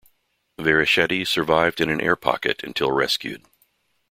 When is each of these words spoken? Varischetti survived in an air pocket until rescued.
Varischetti 0.57 1.27
survived 1.27 1.79
in 1.79 1.87
an 1.91 2.01
air 2.01 2.15
pocket 2.15 2.63
until 2.63 2.91
rescued. 2.91 3.45